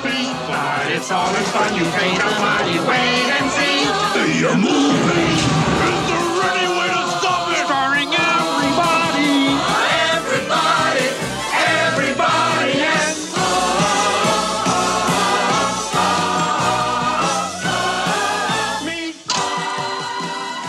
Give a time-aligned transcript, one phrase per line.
[0.00, 1.74] catastrophe, but it's all in fun.
[1.74, 3.84] You pay the money, wait and see.
[4.40, 7.66] The movie is the ready way to stop it.
[7.66, 9.58] Starring everybody,
[10.16, 11.06] everybody,
[11.52, 13.16] everybody, and
[18.86, 19.00] me.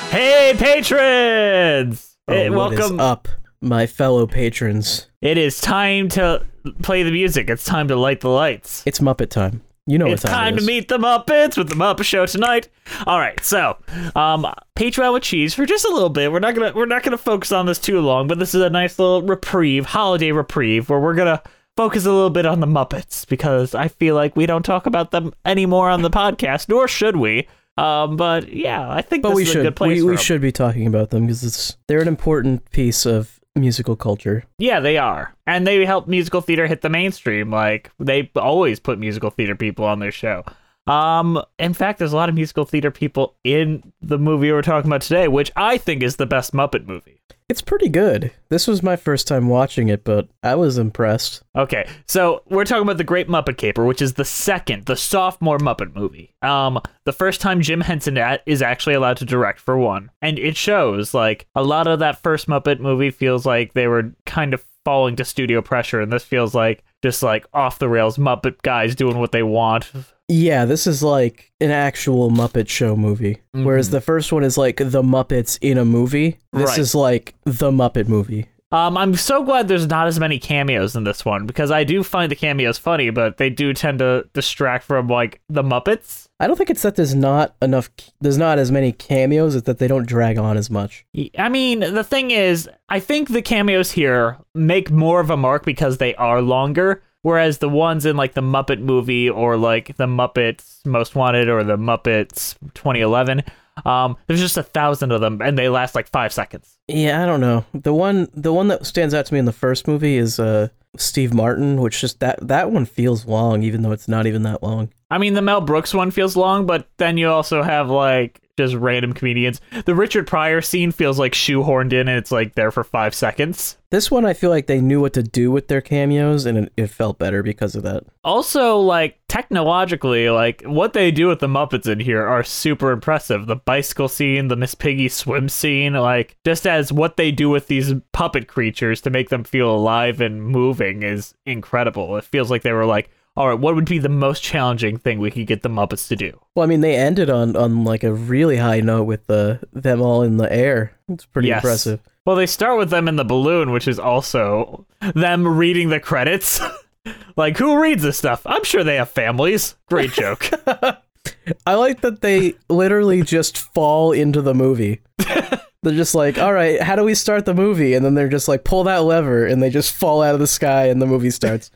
[0.10, 2.18] Hey, patrons!
[2.28, 3.00] Oh, what is welcome.
[3.00, 3.28] up,
[3.62, 5.08] my fellow patrons?
[5.22, 6.44] It is time to
[6.82, 7.48] play the music.
[7.48, 8.82] It's time to light the lights.
[8.88, 9.62] It's Muppet time.
[9.86, 12.26] You know it's what time, It's time to meet the Muppets with the Muppet Show
[12.26, 12.70] tonight.
[13.06, 13.78] All right, so
[14.16, 16.32] um, Patreon with cheese for just a little bit.
[16.32, 18.70] We're not gonna we're not gonna focus on this too long, but this is a
[18.72, 21.44] nice little reprieve, holiday reprieve, where we're gonna
[21.78, 25.12] focus a little bit on the Muppets because I feel like we don't talk about
[25.12, 27.48] them anymore on the podcast, nor should we.
[27.78, 30.18] Um, but yeah, I think But this we is a should good place we, we
[30.18, 34.44] should be talking about them because it's they're an important piece of musical culture.
[34.58, 35.36] Yeah, they are.
[35.46, 37.52] And they help musical theater hit the mainstream.
[37.52, 40.44] Like they always put musical theater people on their show.
[40.88, 44.90] Um, in fact, there's a lot of musical theater people in the movie we're talking
[44.90, 47.22] about today, which I think is the best Muppet movie.
[47.52, 48.32] It's pretty good.
[48.48, 51.44] This was my first time watching it, but I was impressed.
[51.54, 55.58] Okay, so we're talking about the Great Muppet Caper, which is the second, the sophomore
[55.58, 56.34] Muppet movie.
[56.42, 60.56] Um, the first time Jim Henson is actually allowed to direct for one, and it
[60.56, 64.64] shows like a lot of that first Muppet movie feels like they were kind of
[64.86, 68.96] falling to studio pressure, and this feels like just like off the rails Muppet guys
[68.96, 69.92] doing what they want.
[70.28, 73.40] Yeah, this is like an actual Muppet Show movie.
[73.52, 76.38] Whereas the first one is like the Muppets in a movie.
[76.54, 76.80] This Right.
[76.80, 78.46] is like the Muppet movie.
[78.74, 82.04] Um, I'm so glad there's not as many cameos in this one because I do
[82.04, 86.30] find the cameos funny, but they do tend to distract from like the Muppets.
[86.42, 89.78] I don't think it's that there's not enough there's not as many cameos, it's that
[89.78, 91.06] they don't drag on as much.
[91.38, 95.64] I mean, the thing is, I think the cameos here make more of a mark
[95.66, 100.08] because they are longer, whereas the ones in like the Muppet movie or like the
[100.08, 103.44] Muppets Most Wanted or the Muppets 2011,
[103.86, 106.80] um, there's just a thousand of them and they last like five seconds.
[106.88, 107.66] Yeah, I don't know.
[107.76, 110.70] The one the one that stands out to me in the first movie is uh
[110.98, 114.64] Steve Martin, which just that that one feels long even though it's not even that
[114.64, 114.90] long.
[115.12, 118.76] I mean, the Mel Brooks one feels long, but then you also have like just
[118.76, 119.60] random comedians.
[119.86, 123.78] The Richard Pryor scene feels like shoehorned in and it's like there for five seconds.
[123.90, 126.74] This one I feel like they knew what to do with their cameos and it,
[126.78, 128.04] it felt better because of that.
[128.24, 133.48] Also, like technologically, like what they do with the Muppets in here are super impressive.
[133.48, 137.68] The bicycle scene, the Miss Piggy swim scene, like just as what they do with
[137.68, 142.16] these puppet creatures to make them feel alive and moving is incredible.
[142.18, 145.20] It feels like they were like, all right, what would be the most challenging thing
[145.20, 146.40] we could get the Muppets to do?
[146.56, 150.02] Well, I mean, they ended on on like a really high note with the them
[150.02, 150.92] all in the air.
[151.10, 151.64] It's pretty Yes.
[151.64, 152.00] impressive.
[152.26, 154.86] Well, they start with them in the balloon, which is also
[155.16, 156.62] them reading the credits.
[157.36, 158.42] like, who reads this stuff?
[158.46, 159.76] I'm sure they have families.
[159.90, 160.50] Great joke.
[161.66, 165.02] I like that they literally just fall into the movie.
[165.18, 167.96] they're just like, all right, how do we start the movie?
[167.96, 170.46] And then they're just like, pull that lever, and they just fall out of the
[170.48, 171.72] sky, and the movie starts.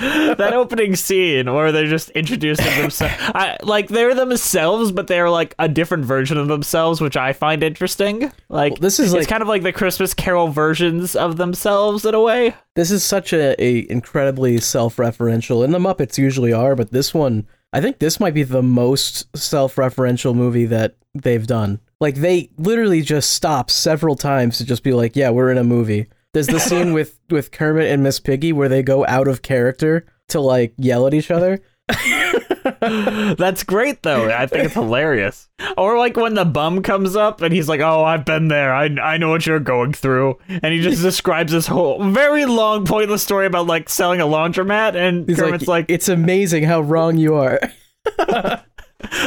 [0.36, 5.54] that opening scene where they're just introducing themselves, I, like they're themselves, but they're like
[5.58, 8.32] a different version of themselves, which I find interesting.
[8.48, 12.14] Like this is it's like- kind of like the Christmas Carol versions of themselves in
[12.14, 12.54] a way.
[12.76, 17.46] This is such a, a incredibly self-referential, and the Muppets usually are, but this one,
[17.72, 21.80] I think this might be the most self-referential movie that they've done.
[22.00, 25.64] Like they literally just stop several times to just be like, "Yeah, we're in a
[25.64, 29.42] movie." There's the scene with with Kermit and Miss Piggy where they go out of
[29.42, 31.60] character to like yell at each other.
[32.80, 34.30] That's great though.
[34.30, 35.48] I think it's hilarious.
[35.76, 38.72] Or like when the bum comes up and he's like, "Oh, I've been there.
[38.72, 42.84] I I know what you're going through." And he just describes this whole very long
[42.84, 47.16] pointless story about like selling a laundromat and He's Kermit's like, "It's amazing how wrong
[47.16, 47.60] you are."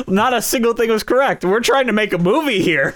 [0.08, 1.44] "Not a single thing was correct.
[1.44, 2.96] We're trying to make a movie here."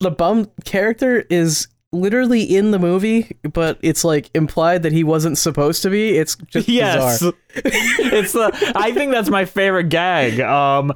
[0.00, 5.38] the bum character is literally in the movie, but it's like implied that he wasn't
[5.38, 6.16] supposed to be.
[6.18, 7.22] It's just Yes.
[7.54, 10.40] it's the I think that's my favorite gag.
[10.40, 10.92] Um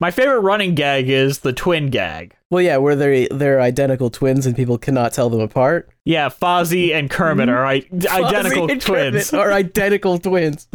[0.00, 2.34] my favorite running gag is the twin gag.
[2.48, 5.90] Well, yeah, where they they're identical twins and people cannot tell them apart.
[6.04, 8.84] Yeah, Fozzie and Kermit are I- identical twins.
[9.30, 10.66] Kermit are identical twins.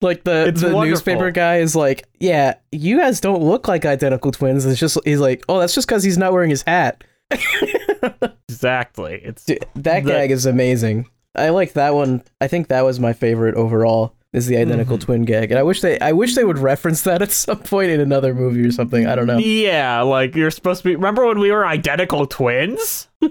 [0.00, 0.84] Like the It's the wonderful.
[0.84, 4.64] newspaper guy is like, yeah, you guys don't look like identical twins.
[4.64, 7.02] It's just he's like, oh, that's just because he's not wearing his hat.
[8.48, 9.20] Exactly.
[9.22, 11.08] It's Dude, that The- gag is amazing.
[11.34, 12.22] I like that one.
[12.40, 14.14] I think that was my favorite overall.
[14.34, 15.04] Is the identical Mm-hmm.
[15.06, 17.90] twin gag, and I wish they, I wish they would reference that at some point
[17.90, 19.06] in another movie or something.
[19.06, 19.38] I don't know.
[19.38, 20.96] yeah, like you're supposed to be.
[20.96, 23.08] Remember when we were identical twins?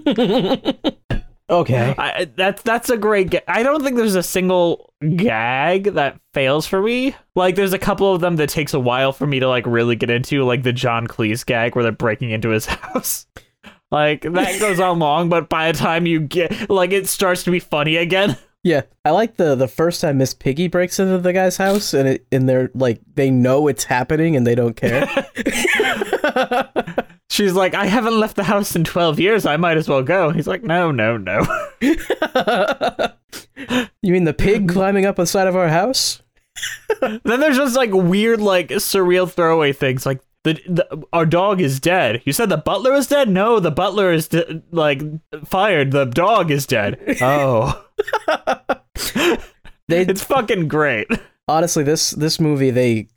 [1.50, 3.30] Okay, I, that's that's a great.
[3.30, 7.16] Ga- I don't think there's a single gag that fails for me.
[7.34, 9.96] Like there's a couple of them that takes a while for me to like really
[9.96, 13.26] get into, like the John Cleese gag where they're breaking into his house.
[13.90, 17.50] Like that goes on long, but by the time you get like it starts to
[17.50, 18.36] be funny again.
[18.62, 22.08] yeah, I like the the first time Miss Piggy breaks into the guy's house, and
[22.08, 25.08] it and they're like they know it's happening and they don't care.
[27.30, 29.44] She's like, I haven't left the house in 12 years.
[29.44, 30.30] I might as well go.
[30.30, 31.46] He's like, no, no, no.
[31.80, 31.94] you
[34.12, 36.22] mean the pig climbing up the side of our house?
[37.00, 40.06] then there's just like weird, like surreal throwaway things.
[40.06, 40.20] Like,
[40.52, 42.22] the, the our dog is dead.
[42.24, 43.28] You said the butler is dead?
[43.28, 45.00] No, the butler is de- like
[45.46, 45.90] fired.
[45.92, 46.98] The dog is dead.
[47.20, 47.84] Oh,
[49.88, 51.08] They it's fucking great.
[51.48, 53.08] honestly this this movie they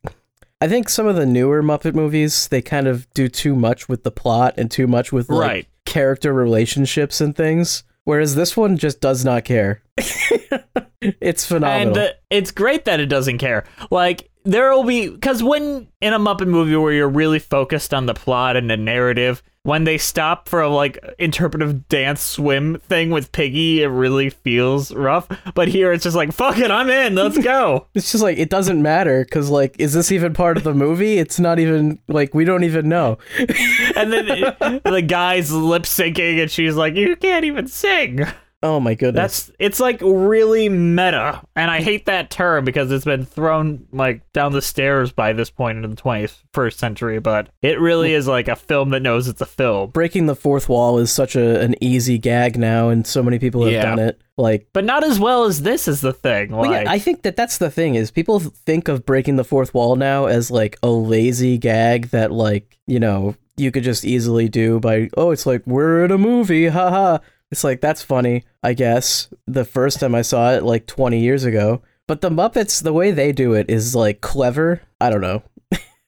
[0.62, 4.04] I think some of the newer Muppet movies they kind of do too much with
[4.04, 5.68] the plot and too much with like Right.
[5.86, 9.84] character relationships and things whereas this one just does not care.
[11.02, 11.90] it's phenomenal.
[11.90, 13.66] And uh, it's great that it doesn't care.
[13.92, 18.06] Like there will be because when in a Muppet movie where you're really focused on
[18.06, 23.12] the plot and the narrative, when they stop for a like interpretive dance swim thing
[23.12, 25.28] with Piggy, it really feels rough.
[25.54, 27.14] But here it's just like fuck it, I'm in.
[27.16, 27.88] Let's go.
[27.94, 31.18] it's just like it doesn't matter cuz like is this even part of the movie?
[31.20, 33.18] It's not even like we don't even know.
[33.96, 38.26] and then it- the guy's lip syncing, and she's like, "You can't even sing."
[38.64, 39.48] Oh my goodness.
[39.48, 44.22] That's it's like really meta, and I hate that term because it's been thrown like
[44.34, 47.20] down the stairs by this point in the 21st century.
[47.20, 49.90] But it really is like a film that knows it's a film.
[49.90, 53.64] breaking the fourth wall is such a, an easy gag now and so many people
[53.64, 53.84] have Yeah.
[53.84, 54.22] done it.
[54.38, 56.52] Like But not as well as this is the thing.
[56.52, 59.74] Like, yeah, I think that that's the thing is people think of breaking the fourth
[59.74, 64.48] wall now as like a lazy gag that like you know you could just easily
[64.50, 67.18] do by oh it's like we're in a movie haha
[67.52, 71.44] it's like that's funny I guess the first time I saw it like 20 years
[71.44, 71.82] ago.
[72.08, 74.82] But the Muppets the way they do it is like clever.
[75.00, 75.44] I don't know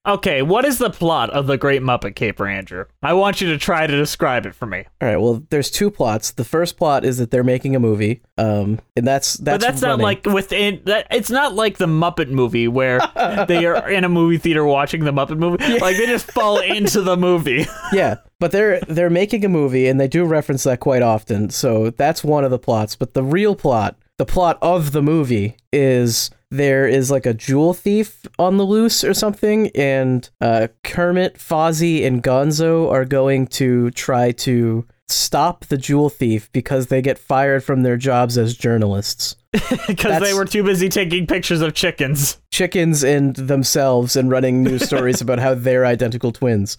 [0.05, 2.85] okay, what is the plot of the Great Muppet Caper, Andrew?
[3.01, 4.85] I want you to try to describe it for me.
[5.01, 8.21] all right well there's two plots the first plot is that they're making a movie
[8.37, 11.07] um and that's that's but that's not like within that.
[11.11, 12.99] It's not like the Muppet movie where
[13.47, 15.79] they are in a movie theater watching the Muppet movie.
[15.79, 17.65] Like they just fall into the movie.
[17.93, 21.49] yeah, but they're they're making a movie and they do reference that quite often.
[21.49, 22.95] So that's one of the plots.
[22.95, 27.73] But the real plot, the plot of the movie, is there is like a jewel
[27.73, 33.91] thief on the loose or something, and uh, Kermit, Fozzie, and Gonzo are going to
[33.91, 39.35] try to stop the jewel thief because they get fired from their jobs as journalists.
[39.87, 42.37] because they were too busy taking pictures of chickens.
[42.49, 46.77] Chickens and themselves and running news stories about how they're identical twins.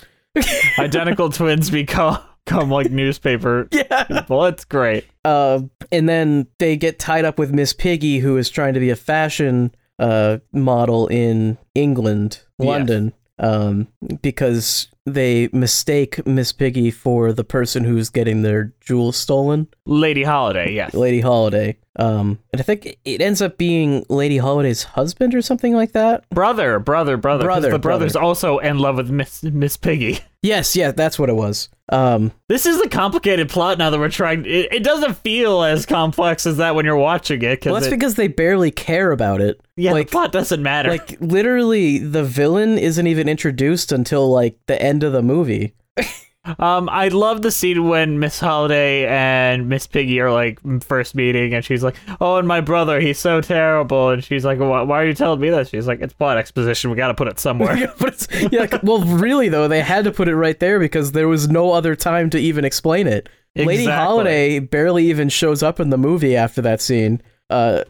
[0.78, 3.68] Identical twins become, become like newspaper
[4.08, 4.46] people.
[4.46, 5.04] It's great.
[5.26, 5.60] Uh,
[5.94, 8.96] and then they get tied up with Miss Piggy, who is trying to be a
[8.96, 12.66] fashion uh, model in England, Yes.
[12.68, 13.88] London, um,
[14.22, 20.72] because they mistake Miss Piggy for the person who's getting their jewels stolen, Lady Holiday,
[20.72, 20.94] yes.
[20.94, 21.76] Lady Holiday.
[21.96, 26.28] Um, and I think it ends up being Lady Holiday's husband or something like that.
[26.30, 27.44] Brother, brother, brother.
[27.44, 28.24] Brother, the brother's brother.
[28.26, 30.18] also in love with Miss Miss Piggy.
[30.42, 31.70] Yes, yeah, that's what it was.
[31.88, 34.44] Um, This is a complicated plot now that we're trying.
[34.44, 37.64] It, it doesn't feel as complex as that when you're watching it.
[37.64, 39.58] Well, that's it- because they barely care about it.
[39.76, 40.90] yeah, like, the plot doesn't matter.
[40.90, 45.72] like literally the villain isn't even introduced until like the end of the movie
[46.58, 51.54] Um, I love the scene when Miss Holiday and Miss Piggy are like first meeting,
[51.54, 55.02] and she's like, "Oh, and my brother, he's so terrible," and she's like, "Why, why
[55.02, 56.90] are you telling me that?" She's like, "It's plot exposition.
[56.90, 60.04] We got to put it somewhere." but it's yeah like, well really though they had
[60.04, 63.28] to put it right there because there was no other time to even explain it
[63.56, 67.84] lady holiday barely even shows up in the movie after that scene uh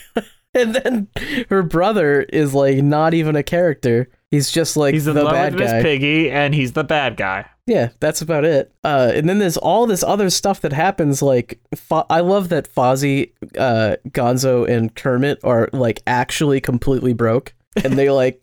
[0.54, 1.08] and then
[1.48, 5.32] her brother is like not even a character He's just like He's in the love
[5.32, 5.82] bad with Miss guy.
[5.82, 7.46] Piggy, and he's the bad guy.
[7.66, 8.72] Yeah, that's about it.
[8.84, 11.20] Uh, and then there's all this other stuff that happens.
[11.22, 17.54] Like, Fo- I love that Fozzie, uh, Gonzo, and Kermit are like actually completely broke,
[17.84, 18.42] and they like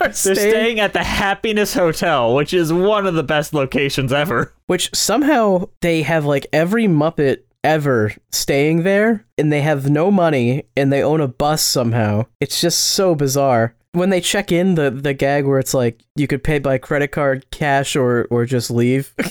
[0.00, 4.12] are They're staying, staying at the Happiness Hotel, which is one of the best locations
[4.12, 4.52] ever.
[4.66, 10.64] which somehow they have like every Muppet ever staying there, and they have no money,
[10.76, 12.26] and they own a bus somehow.
[12.40, 13.74] It's just so bizarre.
[13.94, 17.08] When they check in, the the gag where it's like you could pay by credit
[17.08, 19.14] card, cash, or or just leave.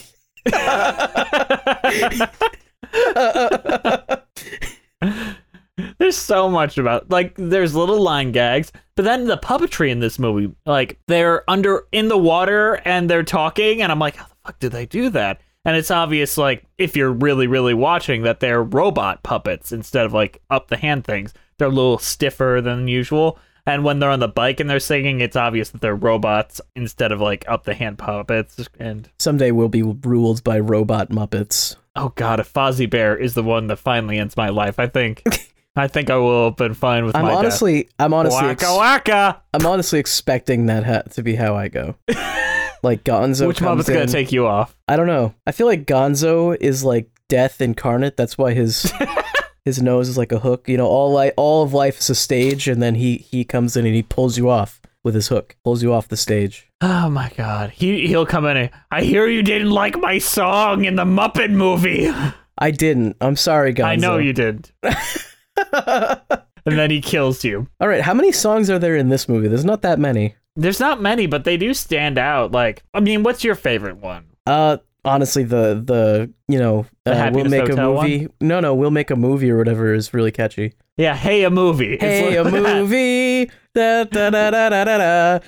[5.97, 10.19] There's so much about like there's little line gags, but then the puppetry in this
[10.19, 14.35] movie, like they're under in the water and they're talking, and I'm like, how the
[14.45, 15.41] fuck did they do that?
[15.65, 20.13] And it's obvious, like if you're really, really watching, that they're robot puppets instead of
[20.13, 21.33] like up the hand things.
[21.57, 23.39] They're a little stiffer than usual.
[23.65, 27.11] And when they're on the bike and they're singing, it's obvious that they're robots instead
[27.13, 28.67] of like up the hand puppets.
[28.79, 31.77] And Someday we'll be ruled by robot Muppets.
[31.95, 35.23] oh god, if Fozzie Bear is the one that finally ends my life, I think,
[35.77, 37.37] I think I will have been fine with I'm my death.
[37.39, 39.41] honestly, I'm honestly, ex- Waka waka.
[39.53, 41.95] I'm honestly expecting that ha- to be how I go.
[42.83, 44.75] like Gonzo Which Muppet's gonna take you off?
[44.89, 45.33] I don't know.
[45.47, 48.17] I feel like Gonzo is like death incarnate.
[48.17, 48.91] That's why his
[49.65, 50.67] his nose is like a hook.
[50.67, 53.75] You know, all like all of life is a stage, and then he he comes
[53.77, 56.69] in and he pulls you off with his hook, pulls you off the stage.
[56.81, 57.71] Oh my god.
[57.71, 61.51] He he'll come in and I hear you didn't like my song in the Muppet
[61.51, 62.09] movie.
[62.57, 63.17] I didn't.
[63.19, 63.85] I'm sorry, Gonzo.
[63.85, 64.71] I know you did.
[64.83, 66.21] and
[66.65, 67.67] then he kills you.
[67.79, 69.47] All right, how many songs are there in this movie?
[69.47, 70.35] There's not that many.
[70.55, 72.51] There's not many, but they do stand out.
[72.51, 74.27] Like, I mean, what's your favorite one?
[74.45, 78.27] Uh, honestly, the the you know uh, we'll make a movie.
[78.41, 80.73] No, no, we'll make a movie or whatever is really catchy.
[80.97, 81.97] Yeah, hey, a movie.
[81.99, 82.75] Hey, a like that.
[82.81, 83.49] movie.
[83.73, 85.39] Da, da, da, da, da, da,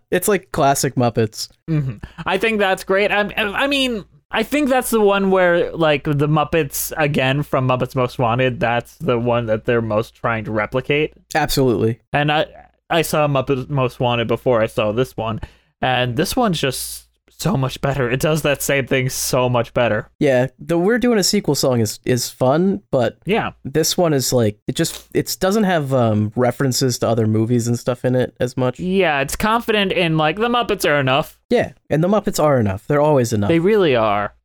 [0.10, 1.48] it's like classic Muppets.
[1.70, 2.02] Mhm.
[2.26, 3.12] I think that's great.
[3.12, 7.94] I, I mean, I think that's the one where, like, the Muppets, again, from Muppets
[7.94, 11.14] Most Wanted, that's the one that they're most trying to replicate.
[11.36, 12.00] Absolutely.
[12.12, 12.46] And I,
[12.90, 15.40] I saw Muppets Most Wanted before I saw this one,
[15.80, 17.03] and this one's just
[17.40, 18.10] so much better.
[18.10, 20.10] It does that same thing so much better.
[20.18, 23.52] Yeah, the we're doing a sequel song is is fun, but Yeah.
[23.64, 27.78] this one is like it just it doesn't have um references to other movies and
[27.78, 28.78] stuff in it as much.
[28.80, 31.38] Yeah, it's confident in, like, the Muppets are enough.
[31.50, 32.86] Yeah, and the Muppets are enough.
[32.86, 33.48] They're always enough.
[33.48, 34.34] They really are.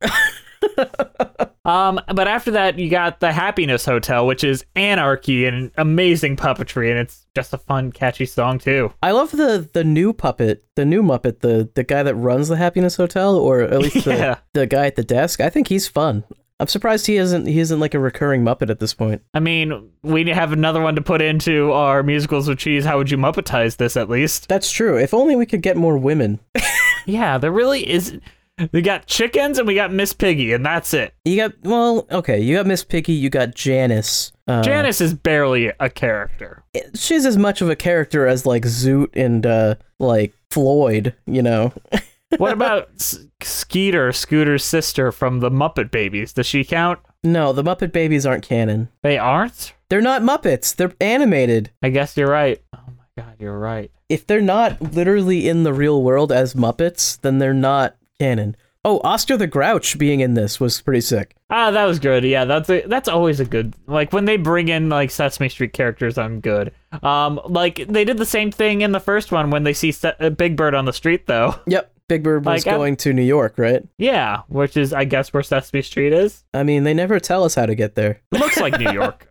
[1.64, 6.90] um, but after that, you got the Happiness Hotel, which is anarchy and amazing puppetry,
[6.90, 8.92] and it's just a fun, catchy song too.
[9.02, 12.56] I love the the new puppet, the new Muppet, the the guy that runs the
[12.56, 14.38] Happiness Hotel, or at least the, Yeah.
[14.54, 15.40] the guy at the desk.
[15.40, 16.24] I think he's fun.
[16.58, 19.22] I'm surprised he isn't he isn't like a recurring Muppet at this point.
[19.32, 22.84] I mean, we have another one to put into our musicals with cheese.
[22.84, 24.46] How would you Muppetize this at least?
[24.48, 24.98] That's true.
[24.98, 26.38] If only we could get more women.
[27.06, 28.20] Yeah, there really is.
[28.72, 31.14] We got chickens and we got Miss Piggy, and that's it.
[31.24, 32.40] You got well, okay.
[32.40, 33.12] You got Miss Piggy.
[33.12, 34.32] You got Janice.
[34.46, 36.62] Uh, Janice is barely a character.
[36.94, 41.14] she's as much of a character as like Zoot and uh like Floyd.
[41.26, 41.72] You know.
[42.36, 46.32] What about S- Skeeter, Scooter's sister from the Muppet Babies?
[46.32, 47.00] Does she count?
[47.24, 48.88] No, the Muppet Babies aren't canon.
[49.02, 49.74] They aren't?
[49.88, 50.76] They're not Muppets.
[50.76, 51.72] They're animated.
[51.82, 52.62] I guess you're right.
[52.72, 53.90] Oh my god, you're right.
[54.08, 58.54] If they're not literally in the real world as Muppets, then they're not canon.
[58.84, 61.34] Oh, Oscar the Grouch being in this was pretty sick.
[61.50, 62.24] Ah, that was good.
[62.24, 63.74] Yeah, that's a, that's always a good.
[63.86, 66.72] Like when they bring in like Sesame Street characters, I'm good.
[67.02, 70.14] Um, like they did the same thing in the first one when they see Se-
[70.20, 71.56] uh, Big Bird on the street, though.
[71.66, 73.82] Yep, Big Bird was Like, I'm- going to New York, right?
[73.98, 76.42] Yeah, which is I guess where Sesame Street is.
[76.54, 78.20] I mean, they never tell us how to get there.
[78.32, 79.29] It Looks like New York.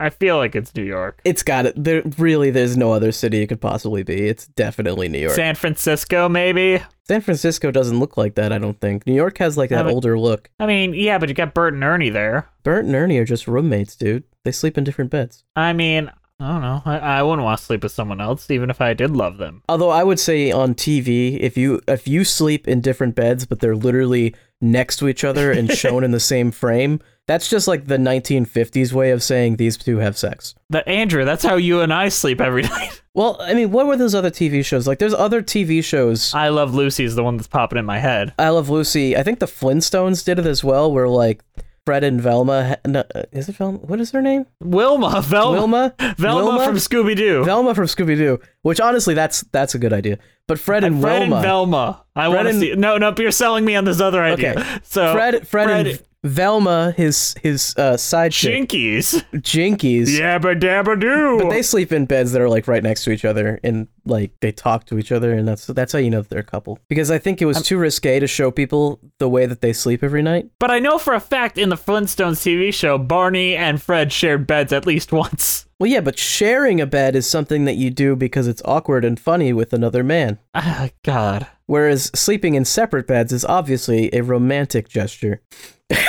[0.00, 1.20] I feel like it's New York.
[1.24, 1.74] It's got it.
[1.76, 4.28] There really, there's no other city it could possibly be.
[4.28, 5.34] It's definitely New York.
[5.34, 6.82] San Francisco, maybe.
[7.06, 8.50] San Francisco doesn't look like that.
[8.52, 9.06] I don't think.
[9.06, 10.50] New York has like that but- older look.
[10.58, 12.48] I mean, yeah, but you got Bert and Ernie there.
[12.62, 14.24] Bert and Ernie are just roommates, dude.
[14.44, 15.44] They sleep in different beds.
[15.54, 16.82] I mean, I don't know.
[16.86, 19.62] I, I wouldn't want to sleep with someone else, even if I did love them.
[19.68, 23.60] Although I would say on TV, if you if you sleep in different beds, but
[23.60, 27.86] they're literally next to each other and shown in the same frame, that's just like
[27.86, 30.54] the 1950s way of saying these two have sex.
[30.70, 33.02] That Andrew, that's how you and I sleep every night.
[33.12, 34.86] Well, I mean, what were those other TV shows?
[34.86, 36.32] Like, there's other TV shows.
[36.32, 38.32] I love Lucy is the one that's popping in my head.
[38.38, 39.16] I Love Lucy.
[39.16, 41.42] I think the Flintstones did it as well, where like
[41.86, 42.76] Fred and Velma.
[42.86, 43.78] No, uh, is it Velma?
[43.78, 44.46] What is her name?
[44.60, 45.94] Wilma, Velma, Wilma.
[46.18, 46.64] Velma, Wilma?
[46.64, 47.44] from Scooby Doo.
[47.44, 48.38] Velma from Scooby Doo.
[48.62, 50.18] Which honestly, that's that's a good idea.
[50.46, 51.36] But Fred and Fred Wilma.
[51.36, 52.04] and Velma.
[52.16, 52.74] I want to and- see.
[52.74, 54.58] No, no, you're selling me on this other idea.
[54.58, 54.78] Okay.
[54.82, 59.24] So Fred, Fred, and Velma, his his uh, side chick, Jinkies.
[59.34, 60.08] Jinkies.
[60.08, 61.38] Yabba dabba doo.
[61.42, 64.32] But they sleep in beds that are like right next to each other, and like
[64.40, 66.78] they talk to each other, and that's that's how you know that they're a couple.
[66.88, 70.02] Because I think it was too risque to show people the way that they sleep
[70.02, 70.50] every night.
[70.58, 74.46] But I know for a fact in the Flintstones TV show, Barney and Fred shared
[74.46, 75.66] beds at least once.
[75.78, 79.18] Well, yeah, but sharing a bed is something that you do because it's awkward and
[79.18, 80.38] funny with another man.
[80.54, 81.46] Ah, God.
[81.70, 85.40] Whereas sleeping in separate beds is obviously a romantic gesture.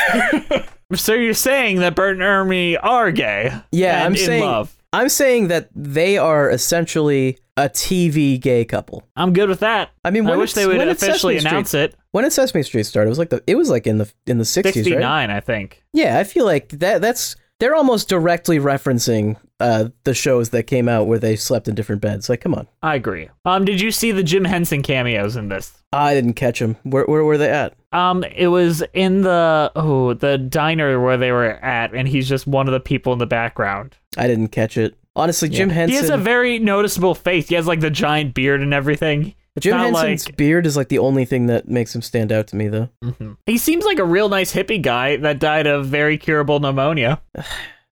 [0.93, 3.49] So you're saying that Bert and Ernie are gay?
[3.71, 4.75] Yeah, I'm in saying love.
[4.91, 9.07] I'm saying that they are essentially a TV gay couple.
[9.15, 9.91] I'm good with that.
[10.03, 11.95] I mean, I wish they would officially announce it.
[12.11, 13.07] When did Sesame Street start?
[13.07, 14.73] It was like the it was like in the in the 60s, right?
[14.73, 15.81] 69, I think.
[15.93, 20.89] Yeah, I feel like that that's they're almost directly referencing uh, the shows that came
[20.89, 22.27] out where they slept in different beds.
[22.27, 22.67] Like, come on.
[22.81, 23.29] I agree.
[23.45, 25.71] Um, did you see the Jim Henson cameos in this?
[25.93, 26.75] I didn't catch them.
[26.83, 27.75] Where where were they at?
[27.91, 32.47] Um, it was in the oh the diner where they were at, and he's just
[32.47, 33.95] one of the people in the background.
[34.17, 34.97] I didn't catch it.
[35.15, 35.91] Honestly, Jim Henson.
[35.91, 37.49] He has a very noticeable face.
[37.49, 39.35] He has like the giant beard and everything.
[39.55, 42.47] It's Jim Henson's like beard is like the only thing that makes him stand out
[42.47, 42.89] to me, though.
[43.03, 43.33] Mm-hmm.
[43.45, 47.21] he seems like a real nice hippie guy that died of very curable pneumonia.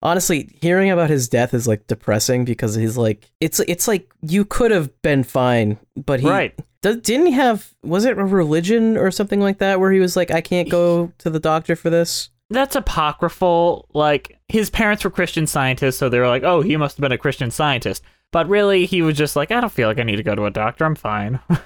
[0.03, 4.45] Honestly, hearing about his death is like depressing because he's like it's it's like you
[4.45, 6.57] could have been fine, but he Right.
[6.83, 10.15] Does, didn't he have was it a religion or something like that where he was
[10.15, 12.29] like I can't go to the doctor for this?
[12.51, 13.87] That's apocryphal.
[13.95, 17.11] Like his parents were Christian scientists, so they were like, "Oh, he must have been
[17.11, 20.17] a Christian scientist." But really, he was just like, "I don't feel like I need
[20.17, 20.85] to go to a doctor.
[20.85, 21.39] I'm fine."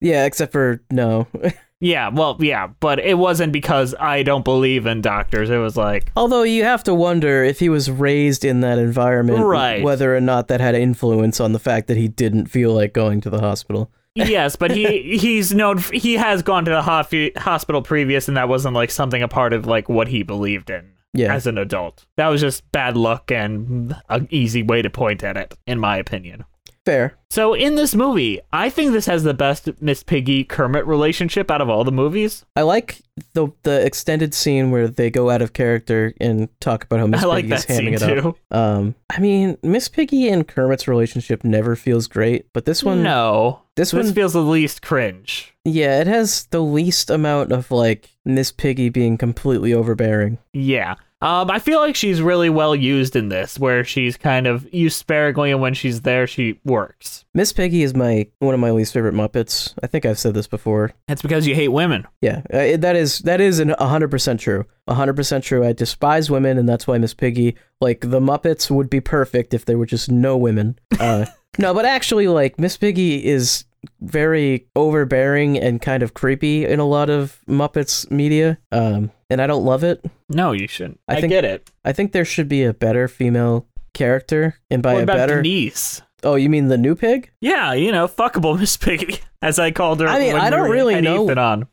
[0.00, 1.26] Yeah, except for no.
[1.80, 5.50] yeah, well, yeah, but it wasn't because I don't believe in doctors.
[5.50, 9.40] It was like, Although you have to wonder if he was raised in that environment,
[9.44, 9.82] Right.
[9.82, 13.20] whether or not that had influence on the fact that he didn't feel like going
[13.22, 13.90] to the hospital.
[14.14, 18.48] yes, but he he's known he has gone to the ho- hospital previous, and that
[18.48, 20.92] wasn't like something a part of like what he believed in.
[21.14, 21.34] Yeah.
[21.34, 25.36] as an adult, that was just bad luck and an easy way to point at
[25.36, 26.44] it, in my opinion.
[26.88, 27.18] Fair.
[27.28, 31.60] So in this movie, I think this has the best Miss Piggy Kermit relationship out
[31.60, 32.46] of all the movies.
[32.56, 33.02] I like
[33.34, 37.22] the the extended scene where they go out of character and talk about how Miss
[37.24, 38.36] I like Piggy's hamming scene it too.
[38.50, 38.56] up.
[38.56, 43.60] Um, I mean, Miss Piggy and Kermit's relationship never feels great, but this one, no,
[43.76, 45.54] this this one, feels the least cringe.
[45.66, 50.38] yeah, it has the least amount of like Miss Piggy being completely overbearing.
[50.54, 50.94] Yeah.
[51.20, 54.96] Um, I feel like she's really well used in this, where she's kind of used
[54.96, 57.24] sparingly, and when she's there, she works.
[57.34, 59.74] Miss Piggy is my one of my least favorite Muppets.
[59.82, 60.92] I think I've said this before.
[61.08, 62.06] It's because you hate women.
[62.20, 64.64] Yeah, uh, that is that is hundred percent true.
[64.88, 65.66] hundred percent true.
[65.66, 69.64] I despise women, and that's why Miss Piggy, like the Muppets, would be perfect if
[69.64, 70.78] there were just no women.
[71.00, 71.26] Uh,
[71.58, 73.64] no, but actually, like Miss Piggy is
[74.00, 78.58] very overbearing and kind of creepy in a lot of Muppets media.
[78.72, 80.04] Um, and I don't love it.
[80.28, 81.00] No, you shouldn't.
[81.08, 81.70] I I, think- get it.
[81.84, 86.02] I think there should be a better female character, and by what a better, Denise?
[86.24, 87.30] oh, you mean the new pig?
[87.40, 90.08] Yeah, you know, fuckable Miss Piggy, as I called her.
[90.08, 91.28] I mean, I don't really know-.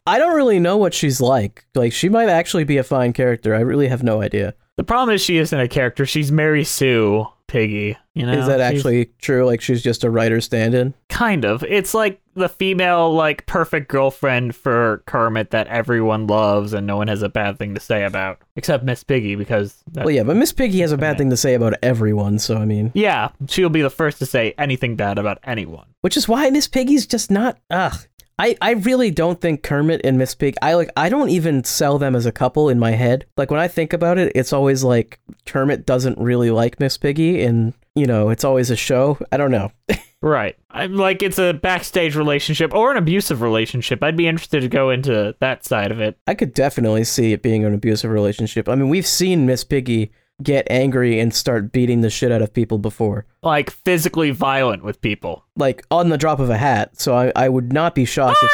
[0.08, 1.65] I don't really know what she's like.
[1.76, 3.56] Like, she might actually be a fine character.
[3.56, 4.54] I really have no idea.
[4.78, 6.06] The problem is she isn't a character.
[6.06, 7.97] She's Mary Sue Piggy.
[8.13, 9.45] You know, Is that actually true?
[9.45, 10.93] Like she's just a writer stand-in?
[11.10, 11.63] kind of?
[11.63, 17.08] It's like the female, like perfect girlfriend for Kermit that everyone loves and no one
[17.08, 19.84] has a bad thing to say about, except Miss Piggy because.
[19.93, 22.65] Well, yeah, but Miss Piggy has a bad thing to say about everyone, so I
[22.65, 25.88] mean, yeah, she'll be the first to say anything bad about anyone.
[26.01, 27.58] which is why Miss Piggy's just not.
[27.69, 27.95] Ugh.
[28.38, 30.56] I, I really don't think Kermit and Miss Pig.
[30.62, 30.89] I like.
[30.98, 33.26] I don't even sell them as a couple in my head.
[33.38, 37.43] Like when I think about it, it's always like Kermit doesn't really like Miss Piggy,
[37.43, 39.17] and you know, it's always a show.
[39.32, 39.71] I don't know.
[40.26, 40.56] Right.
[40.71, 44.02] I'm like it's a backstage relationship or an abusive relationship.
[44.02, 46.17] I'd be interested to go into that side of it.
[46.26, 48.67] I could definitely see it being an abusive relationship.
[48.67, 50.12] I mean, we've seen Miss Piggy
[50.43, 53.26] get angry and start beating the shit out of people before.
[53.41, 55.45] Like physically violent with people.
[55.56, 57.00] like on the drop of a hat.
[57.00, 58.52] So I, I would not be shocked if,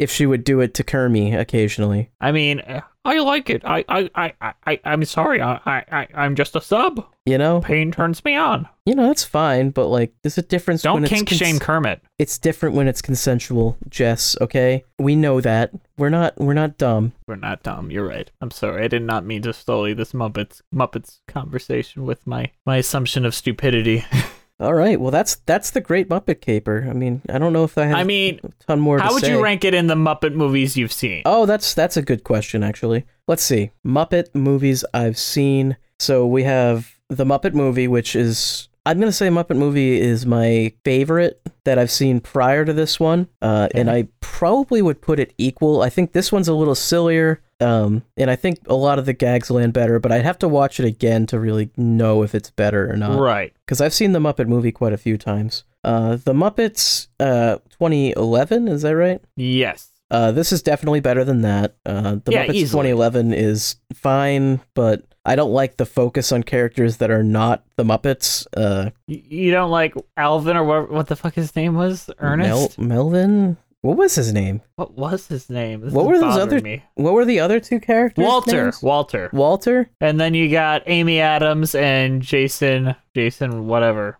[0.00, 2.10] if she would do it to Kermie occasionally.
[2.22, 2.62] I mean,
[3.04, 3.62] I like it.
[3.66, 5.42] I, I, I, I, I'm sorry.
[5.42, 7.06] I, I, I'm just a sub.
[7.26, 8.66] You know, Pain turns me on.
[8.86, 10.82] you know that's fine, but like there's a difference.
[10.82, 12.00] Don't when it's kink cons- shame Kermit.
[12.18, 14.36] It's different when it's consensual, Jess.
[14.40, 15.70] Okay, we know that.
[15.98, 17.12] We're not we're not dumb.
[17.28, 17.90] We're not dumb.
[17.90, 18.30] You're right.
[18.40, 18.84] I'm sorry.
[18.84, 23.34] I did not mean to sully this Muppets Muppets conversation with my my assumption of
[23.34, 24.04] stupidity.
[24.60, 26.86] All right, well that's that's the Great Muppet Caper.
[26.88, 28.98] I mean, I don't know if I have I mean, a ton more.
[28.98, 29.32] how would say.
[29.32, 31.22] you rank it in the Muppet movies you've seen?
[31.24, 33.06] Oh, that's that's a good question actually.
[33.26, 33.70] Let's see.
[33.86, 35.78] Muppet movies I've seen.
[35.98, 40.72] So we have the Muppet movie which is I'm gonna say Muppet movie is my
[40.84, 45.34] favorite that I've seen prior to this one, uh, and I probably would put it
[45.36, 45.82] equal.
[45.82, 49.12] I think this one's a little sillier, um, and I think a lot of the
[49.12, 49.98] gags land better.
[49.98, 53.20] But I'd have to watch it again to really know if it's better or not.
[53.20, 53.52] right.
[53.66, 55.64] Because I've seen the Muppet movie quite a few times.
[55.84, 59.20] Uh, the Muppets, uh, 2011, is that right?
[59.36, 59.89] Yes.
[60.10, 61.76] Uh, this is definitely better than that.
[61.86, 62.88] Uh, the Yeah, Muppets easily.
[62.90, 67.84] 2011 is fine, but I don't like the focus on characters that are not the
[67.84, 68.46] Muppets.
[68.56, 70.90] Uh, You don't like Alvin or what?
[70.90, 72.10] What the fuck his name was?
[72.18, 72.78] Ernest.
[72.78, 73.56] Mel- Melvin.
[73.82, 74.60] What was his name?
[74.76, 75.80] what was his name?
[75.80, 76.60] This What were those other?
[76.60, 76.82] Me.
[76.96, 78.22] What were the other two characters?
[78.26, 78.64] Walter.
[78.64, 78.82] names?
[78.82, 79.30] Walter.
[79.32, 79.88] Walter.
[80.02, 82.94] And then you got Amy Adams and Jason.
[83.14, 84.18] Jason, whatever.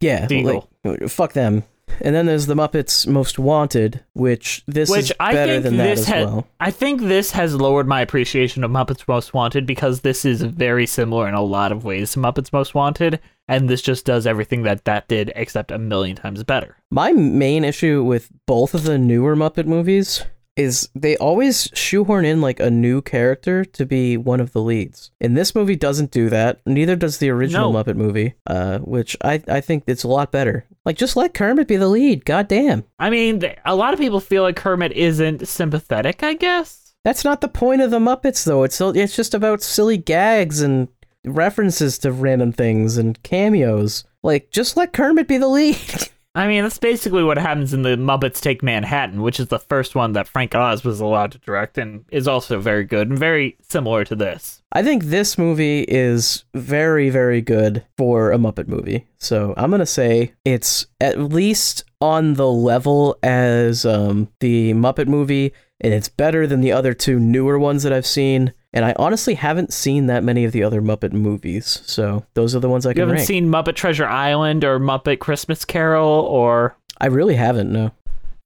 [0.00, 0.26] Yeah.
[0.28, 0.68] Deagle.
[0.84, 1.64] like, fuck them.
[2.00, 5.84] And then there's the Muppets Most Wanted, which this Which is I better than that
[5.84, 6.26] this as had.
[6.26, 6.48] well.
[6.60, 10.86] I think this has lowered my appreciation of Muppets Most Wanted because this is very
[10.86, 14.62] similar in a lot of ways to Muppets Most Wanted, and this just does everything
[14.62, 16.76] that that did except a million times better.
[16.90, 20.24] My main issue with both of the newer Muppet movies
[20.56, 25.10] is they always shoehorn in like a new character to be one of the leads.
[25.20, 26.60] And this movie doesn't do that.
[26.66, 27.82] Neither does the original No.
[27.82, 30.66] Muppet movie, uh, which I, I think it's a lot better.
[30.84, 32.24] Like, just let Kermit be the lead.
[32.24, 32.84] God damn.
[32.98, 36.22] I mean, a lot of people feel like Kermit isn't sympathetic.
[36.22, 36.94] I guess.
[37.04, 38.62] That's not the point of the Muppets, though.
[38.62, 40.88] It's it's just about silly gags and
[41.24, 44.04] references to random things and cameos.
[44.22, 45.76] Like, just let Kermit be the lead.
[46.34, 49.94] I mean, that's basically what happens in the Muppets Take Manhattan, which is the first
[49.94, 53.58] one that Frank Oz was allowed to direct and is also very good and very
[53.68, 54.62] similar to this.
[54.72, 59.06] I think this movie is very, very good for a Muppet movie.
[59.18, 65.52] So I'm gonna say it's at least on the level as um, the Muppet movie,
[65.82, 68.54] and it's better than the other two newer ones that I've seen.
[68.74, 72.60] And I honestly haven't seen that many of the other Muppet movies, so those are
[72.60, 73.26] the ones I You can haven't rank.
[73.26, 77.70] seen Muppet Treasure Island or Muppet Christmas Carol or I really haven't.
[77.70, 77.90] No,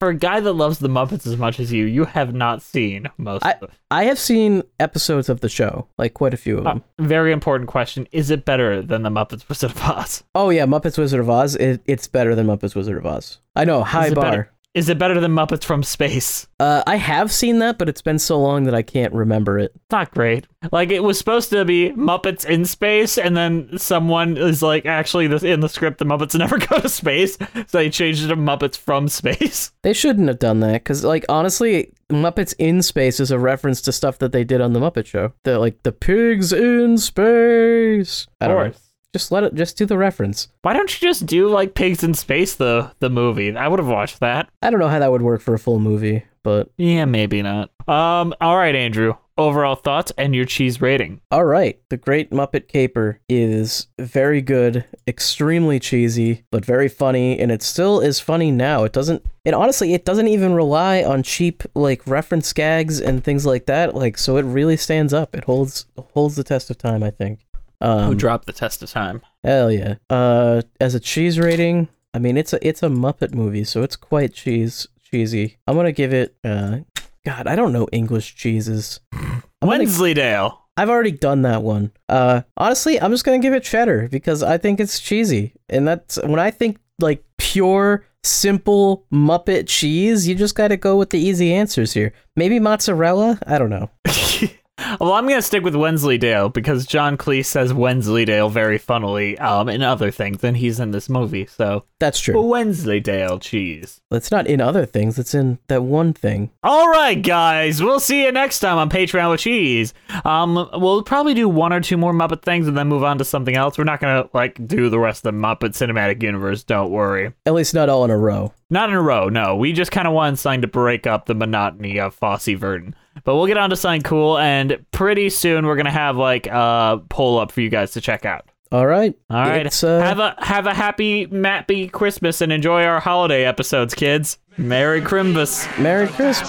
[0.00, 3.08] for a guy that loves the Muppets as much as you, you have not seen
[3.18, 3.54] most I.
[3.90, 6.82] I have seen episodes of the show, like quite a few of them.
[6.98, 8.08] Uh, very important question.
[8.10, 10.24] Is it better than the Muppets Wizard of Oz?
[10.34, 11.54] oh yeah, Muppets Wizard of Oz.
[11.54, 13.38] It, it's better than Muppets Wizard of Oz.
[13.54, 14.24] I know, high bar.
[14.24, 16.46] better- Is it better than Muppets from Space?
[16.60, 19.72] Uh, I have seen that, but it's been so long that I can't remember it.
[19.90, 20.46] Not great.
[20.70, 25.28] Like it was supposed to be Muppets in space, and then someone is like, actually,
[25.28, 28.36] this in the script, the Muppets never go to space, so they changed it to
[28.36, 29.72] Muppets from space.
[29.82, 33.92] They shouldn't have done that because, like, honestly, Muppets in Space is a reference to
[33.92, 35.32] stuff that they did on the Muppet Show.
[35.44, 38.26] The like the pigs in space.
[38.40, 38.72] I Of don't know.
[39.12, 39.54] Just let it.
[39.54, 40.48] Just do the reference.
[40.62, 43.56] Why don't you just do like Pigs in Space the the movie?
[43.56, 44.48] I would have watched that.
[44.62, 47.70] I don't know how that would work for a full movie, but Yeah, maybe not.
[47.88, 49.14] Um, all right, Andrew.
[49.38, 51.20] Overall thoughts and your cheese rating.
[51.30, 51.78] all right.
[51.90, 58.00] The Great Muppet Caper is very good, extremely cheesy, but very funny, and it still
[58.00, 58.84] is funny now.
[58.84, 59.22] It doesn't.
[59.44, 63.94] And honestly, it doesn't even rely on cheap like reference gags and things like that.
[63.94, 65.36] Like, so it really stands up.
[65.36, 67.02] It holds holds the test of time.
[67.02, 67.40] I think.
[67.80, 69.22] Um, Who dropped the test of time?
[69.44, 69.96] Hell yeah.
[70.08, 73.96] Uh, as a cheese rating, I mean it's a it's a Muppet movie, so it's
[73.96, 75.58] quite cheese cheesy.
[75.66, 76.36] I'm gonna give it.
[76.44, 76.78] Uh,
[77.24, 79.00] God, I don't know English cheeses.
[79.12, 80.62] I'm gonna, Wensleydale.
[80.76, 81.92] I've already done that one.
[82.08, 86.16] Uh, honestly, I'm just gonna give it cheddar because I think it's cheesy, and that's
[86.22, 90.28] when I think like pure, simple Muppet cheese.
[90.28, 92.12] You just gotta go with the easy answers here.
[92.36, 93.38] Maybe mozzarella.
[93.46, 93.90] I don't know.
[95.00, 99.82] well, I'm gonna stick with Wensleydale because John Cleese says Wensleydale very funnily um, in
[99.82, 101.46] other things, and he's in this movie.
[101.46, 102.40] So That's true.
[102.40, 104.00] Wensleydale cheese.
[104.10, 105.18] It's not in other things.
[105.18, 106.50] It's in that one thing.
[106.62, 107.82] All right, guys.
[107.82, 109.94] We'll see you next time on Patreon with Cheese.
[110.24, 113.24] Um, we'll probably do one or two more Muppet things and then move on to
[113.24, 113.78] something else.
[113.78, 116.62] We're not gonna like do the rest of the Muppet Cinematic Universe.
[116.64, 117.32] Don't worry.
[117.46, 118.52] At least not all in a row.
[118.68, 119.28] Not in a row.
[119.28, 122.94] No, we just kind of wanted something to break up the monotony of Fosse Verdon.
[123.24, 127.00] But we'll get on to something cool, and pretty soon we're gonna have like a
[127.08, 128.48] poll up for you guys to check out.
[128.72, 129.14] All right.
[129.30, 129.64] All right.
[129.64, 134.38] It's, uh, have a have a happy Mappy Christmas and enjoy our holiday episodes, kids.
[134.58, 135.66] Merry Crimbus.
[135.78, 136.48] Merry Christmas.